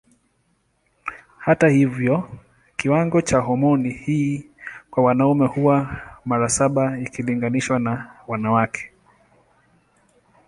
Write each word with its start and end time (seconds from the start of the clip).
Hata 1.37 1.67
hivyo 1.69 2.29
kiwango 2.75 3.21
cha 3.21 3.39
homoni 3.39 3.89
hii 3.93 4.45
kwa 4.91 5.03
wanaume 5.03 5.45
huwa 5.45 5.97
mara 6.25 6.49
saba 6.49 6.99
ikilinganishwa 6.99 7.79
na 7.79 8.13
wanawake. 8.27 8.91